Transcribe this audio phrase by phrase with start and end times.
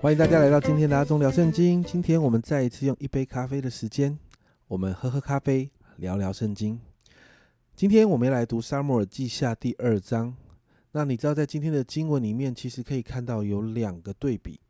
[0.00, 1.82] 欢迎大家来到今天的阿忠聊圣经。
[1.82, 4.16] 今天我们再一次用一杯咖啡的时间，
[4.68, 6.80] 我们喝喝咖啡，聊聊圣经。
[7.74, 10.36] 今天我们要来读《沙漠耳记下》第二章。
[10.92, 14.60] 那你知道，在今天的经文里面，其实可以看到有两个对比：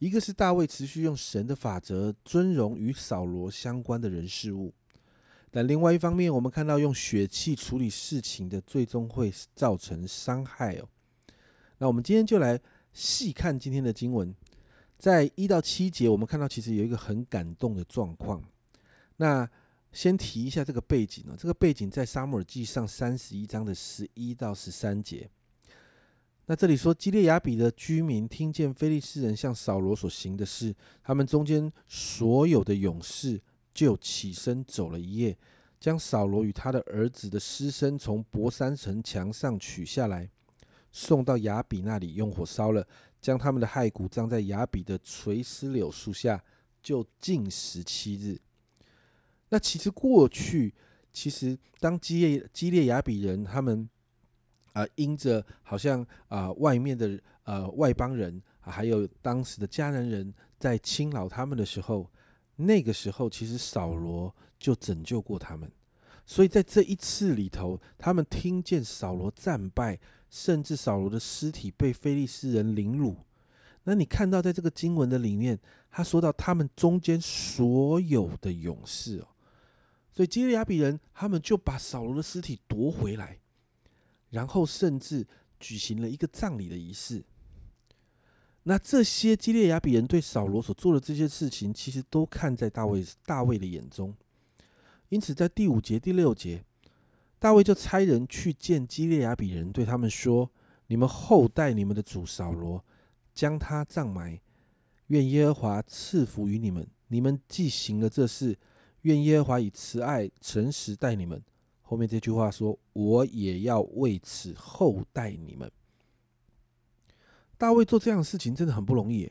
[0.00, 4.72] 一个是大卫持续用神的法则尊荣与扫罗相关的人事物；
[5.52, 10.88] 但另外一方面，我们看到用血气处理事情的，最终会造成伤害哦。
[11.78, 12.60] 那我们今天就来
[12.92, 14.34] 细看今天的经文。
[14.98, 18.42] 在一到七节，我们看到其实有一个很感动的状况。
[19.16, 19.48] 那
[19.92, 25.28] 先提一下这个背景呢，这个背景在《沙漠耳记上》三十一章的十一到十三节。
[26.46, 33.40] 那这里说，基列雅比的居民听见非利士人向扫罗所行的事，他们中间所有的勇士
[33.74, 35.36] 就起身走了一夜，
[35.80, 40.30] 将扫罗与他的儿子的尸身从博山城墙上取下来，
[40.92, 42.86] 送到雅比那里，用火烧了。
[43.26, 46.40] 将他们的骸骨葬在雅比的垂丝柳树下，
[46.80, 48.40] 就禁食七日。
[49.48, 50.72] 那其实过去，
[51.12, 53.90] 其实当基列基列雅比人他们
[54.74, 62.08] 啊，因着好像啊外面的呃外邦人啊，还有当时的迦南人在侵扰他们的时候，
[62.54, 65.68] 那个时候其实扫罗就拯救过他们。
[66.26, 69.98] 所以在这一次里头，他们听见扫罗战败。
[70.28, 73.16] 甚至扫罗的尸体被非利士人凌辱，
[73.84, 79.28] 那你看到在这个经文的里面，他说到他们中间所有的勇士哦，
[80.12, 83.38] 所以基列亚比人他们就把扫罗的尸体夺回来，
[84.30, 85.24] 然后甚至
[85.60, 87.24] 举行了一个葬礼的仪式。
[88.64, 94.12] 那这些基列亚比人对扫罗所做的这些事情，其实都看在大卫大卫的眼中，
[95.08, 96.64] 因此在第五节、第六节。
[97.38, 100.50] 大卫就差人去见基列亚比人，对他们说
[100.88, 102.84] ：“你们后代你们的主扫罗，
[103.34, 104.40] 将他葬埋。
[105.08, 106.86] 愿耶和华赐福于你们。
[107.08, 108.58] 你们既行了这事，
[109.02, 111.40] 愿耶和华以慈爱诚实待你们。”
[111.82, 115.70] 后面这句话说：“我也要为此厚待你们。”
[117.56, 119.30] 大卫做这样的事情真的很不容易。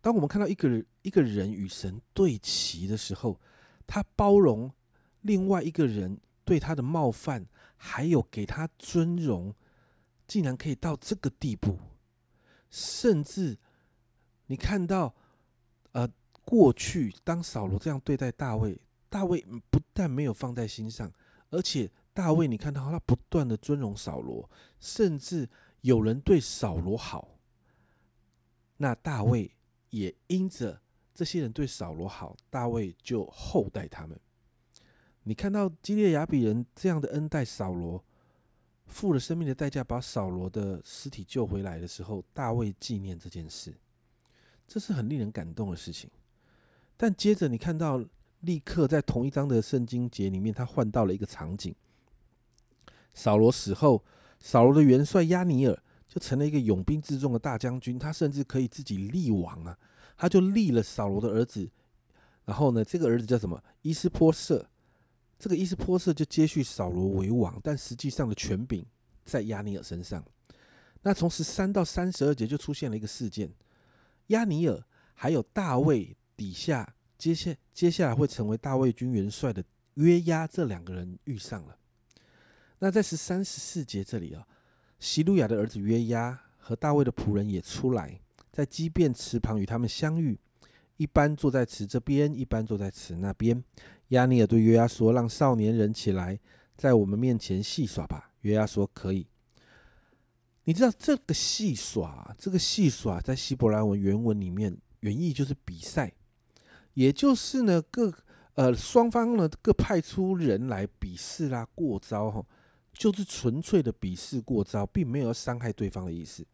[0.00, 3.40] 当我们看到一个人一个人与神对齐的时候，
[3.86, 4.70] 他包容
[5.24, 6.20] 另外一个人。
[6.46, 9.54] 对他的冒犯，还有给他尊荣，
[10.26, 11.78] 竟然可以到这个地步，
[12.68, 13.56] 甚至
[14.48, 15.14] 你看到，
[15.92, 16.06] 呃，
[16.44, 21.10] 过去当扫罗这样对待大卫，大卫不但没有放在心上，
[21.48, 25.48] 而且大卫你看到他不断的尊荣扫罗，甚至
[25.80, 27.38] 有人对扫罗好，
[28.76, 29.50] 那大卫
[29.88, 30.82] 也因着
[31.14, 34.20] 这些人对扫罗好，大卫就厚待他们。
[35.26, 38.04] 你看到基列雅比人这样的恩待扫罗，
[38.86, 43.74] 付了生命的代价把扫罗的尸体救回来的时候，大卫纪念这件事，
[44.68, 46.10] 这是很令人感动的事情。
[46.94, 48.04] 但接着你看到，
[48.40, 51.74] 立刻在同一章的圣经节里面，他换到了一个场景：
[53.14, 54.04] 扫罗死后，
[54.38, 59.78] 扫罗的元帅亚尼尔就成了一个勇兵自重的大将军，他甚至可以自己立王啊！
[60.18, 61.70] 他就立了扫罗的儿子，
[62.44, 63.64] 然后呢，这个儿子叫什么？
[63.80, 64.68] 伊斯波瑟。
[65.44, 68.82] 这个伊斯波瑟就接续扫罗为王，但实际上的权柄
[69.26, 70.24] 在亚尼尔身上。
[71.02, 73.52] 那从十三到三十二节就出现了一个事件：
[74.28, 74.82] 亚尼尔
[75.12, 79.62] 还有大卫底下接下接下来会成为大卫军元帅的
[79.96, 81.76] 约押这两个人遇上了。
[82.78, 84.48] 那在十三十四节这里啊，
[84.98, 88.18] 希路亚的儿子约押和大卫的仆人也出来，
[88.50, 90.38] 在畸变池旁与他们相遇，
[90.96, 93.62] 一般坐在池这边，一般坐在池那边。
[94.08, 96.38] 亚尼尔对约押说：“让少年人起来，
[96.76, 99.26] 在我们面前戏耍吧。”约押说：“可以。”
[100.66, 106.12] 你知道这个戏耍，这个戏耍在希伯来文原文里面原意就是比赛，
[106.94, 108.10] 也就是呢各
[108.54, 112.46] 呃双方呢各派出人来比试啦过招哈，
[112.94, 116.46] 就是纯粹的比试过招，并没有伤害对方的意思。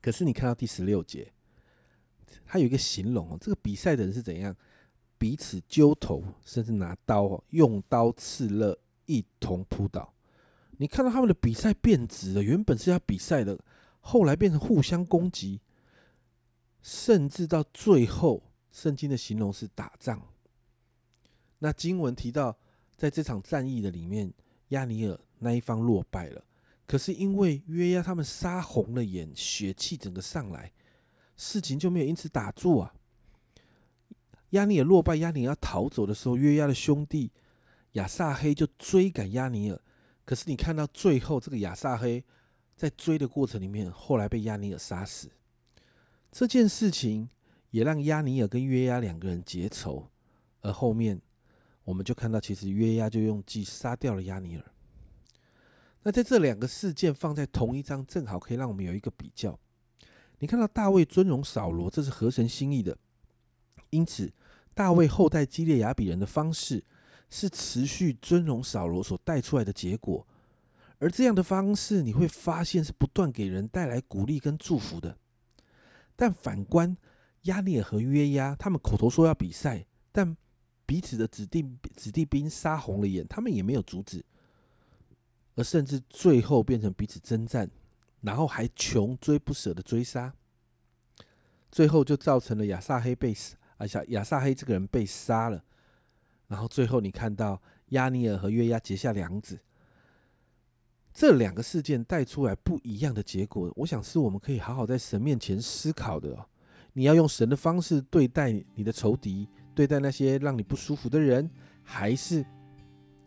[0.00, 1.32] 可是你看到第十六节，
[2.46, 4.56] 他有一个形容哦，这个比赛的人是怎样？
[5.20, 10.14] 彼此揪头，甚至拿刀用刀刺勒，一同扑倒。
[10.78, 13.58] 你看到他们的比赛变质了，原本是要比赛的，
[14.00, 15.60] 后来变成互相攻击，
[16.80, 20.22] 甚至到最后，圣经的形容是打仗。
[21.58, 22.56] 那经文提到，
[22.96, 24.32] 在这场战役的里面，
[24.68, 26.42] 亚尼尔那一方落败了，
[26.86, 30.72] 可是因为约押他们杀红了眼，血气整个上来，
[31.36, 32.94] 事情就没有因此打住啊。
[34.50, 37.30] 亚尼尔落败，亚尼尔要逃走的时候，约押的兄弟
[37.92, 39.80] 亚撒黑就追赶亚尼尔。
[40.24, 42.24] 可是你看到最后，这个亚撒黑
[42.76, 45.30] 在追的过程里面，后来被亚尼尔杀死。
[46.30, 47.28] 这件事情
[47.70, 50.08] 也让亚尼尔跟约押两个人结仇，
[50.60, 51.20] 而后面
[51.84, 54.64] 我们就看到，其实约押就用计杀掉了亚尼尔。
[56.02, 59.58] 那在这两个事件放在同一章，正好可以让我们有一个比较。
[60.38, 62.96] 你看到大卫尊荣扫罗，这是合神心意的，
[63.90, 64.32] 因此
[64.74, 66.84] 大卫后代激烈雅比人的方式
[67.28, 70.26] 是持续尊荣扫罗所带出来的结果。
[70.98, 75.16] 而这样的方式，你会发现是不断给人带来鼓励跟祝福的。
[76.14, 76.94] 但反观
[77.42, 80.36] 亚尼尔和约押，他们口头说要比赛，但
[80.84, 81.64] 彼此的子弟
[81.96, 84.22] 子弟兵杀红了眼，他们也没有阻止，
[85.54, 87.70] 而甚至最后变成彼此征战，
[88.20, 90.34] 然后还穷追不舍的追杀，
[91.70, 93.32] 最后就造成了亚撒黑被
[93.80, 95.64] 而且亚撒黑这个人被杀了。
[96.46, 99.58] 然后最后你看到亚尼尔和约押结下梁子。
[101.12, 106.30] 这两个事件带出来不一样的结果，我想是我们可以好好在神面前思考的。
[106.30, 106.46] 哦
[106.92, 111.48] 你要用神的方式对待你的仇敌，对待那些让你不舒服的人，
[111.84, 112.44] 还是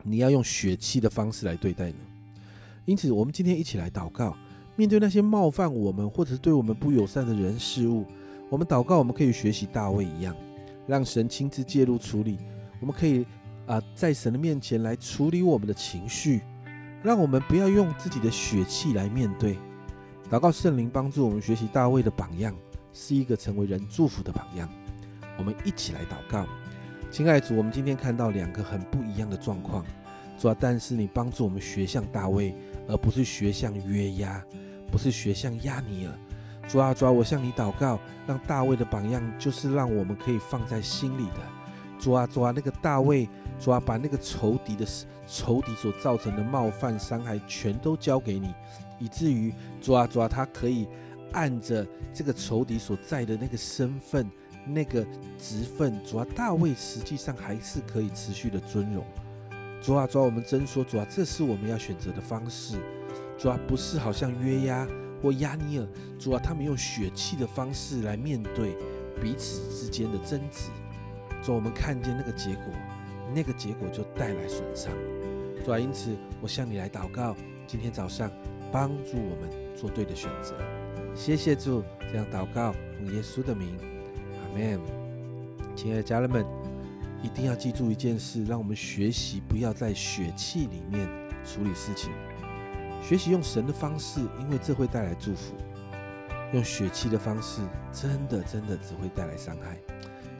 [0.04, 1.98] 你要用血气的方式来对待呢？
[2.84, 4.36] 因此，我们今天一起来祷告，
[4.76, 8.06] 面对那些冒犯我们或者是对我们不友善的人事物，
[8.54, 10.36] 我们祷告，我们可以学习大卫一样，
[10.86, 12.38] 让神亲自介入处理。
[12.80, 13.26] 我们可以
[13.66, 16.40] 啊，在神的面前来处理我们的情绪。
[17.02, 19.58] 让我们不要用自己的血气来面对，
[20.30, 22.56] 祷告圣灵帮助我们学习大卫的榜样，
[22.94, 24.70] 是一个成为人祝福的榜样。
[25.40, 26.46] 我们一起来祷告，
[27.10, 29.84] 亲爱的主，我们今天看到两个很不一样的状况，
[30.38, 32.54] 主啊，但是你帮助我们学像大卫，
[32.88, 34.46] 而不是学像约押，
[34.92, 36.14] 不是学像亚尼尔。
[36.68, 41.40] 主啊，主啊，我向你祷告，让大卫的榜样就是让我们可以放在心里的。
[42.00, 43.30] 主啊，主啊，那个大卫。
[43.60, 44.86] 主啊，把那个仇敌的
[45.28, 48.54] 仇敌所造成的冒犯伤害全都交给你，
[49.00, 50.88] 以至于主啊主啊，他可以
[51.32, 54.30] 按着这个仇敌所在的那个身份、
[54.66, 55.06] 那个
[55.38, 59.06] 职分，主啊，大卫实际上还是可以持续的尊荣。
[59.82, 62.76] 主啊主啊，我们真说主啊，这是我们要选择的方式。
[63.38, 64.86] 主啊，不是好像约押
[65.24, 65.88] 或亚尼尔，
[66.20, 68.76] 主啊，他们用血气的方式来面对
[69.20, 70.70] 彼此之间的争执。
[71.42, 72.66] 主，我们看见那个结果。
[73.34, 74.92] 那个结果就带来损伤，
[75.66, 77.36] 主啊，因此我向你来祷告，
[77.66, 78.30] 今天早上
[78.72, 80.54] 帮助我们做对的选择。
[81.16, 81.82] 谢谢主，
[82.12, 84.80] 这样祷告奉耶稣的名，阿门。
[85.76, 86.46] 亲爱的家人们，
[87.24, 91.08] 一定要记住一件事，让我们学习不要在血气里面
[91.44, 92.12] 处理事情，
[93.04, 95.54] 学习用神的方式，因为这会带来祝福。
[96.54, 97.62] 用血气的方式，
[97.92, 99.78] 真的真的只会带来伤害。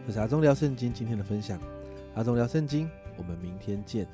[0.08, 1.60] 这是阿忠聊圣经今天的分享。
[2.16, 4.08] 阿忠聊圣经，我们明天见。